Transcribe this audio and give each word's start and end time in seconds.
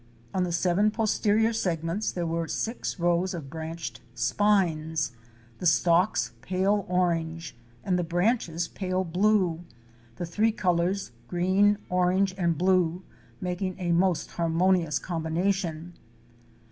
On 0.33 0.43
the 0.43 0.51
seven 0.51 0.89
posterior 0.89 1.53
segments 1.53 2.11
there 2.11 2.25
were 2.25 2.47
six 2.47 2.99
rows 2.99 3.35
of 3.35 3.51
branched 3.51 4.01
spines, 4.15 5.11
the 5.59 5.67
stalks 5.67 6.31
pale 6.41 6.87
orange 6.89 7.55
and 7.83 7.99
the 7.99 8.03
branches 8.03 8.67
pale 8.67 9.03
blue 9.03 9.63
—the 10.15 10.25
three 10.25 10.51
colors, 10.51 11.11
green, 11.27 11.77
orange 11.87 12.33
and 12.35 12.57
blue, 12.57 13.03
making 13.39 13.75
a 13.77 13.91
most 13.91 14.31
har 14.31 14.47
monious 14.49 14.99
combination. 14.99 15.93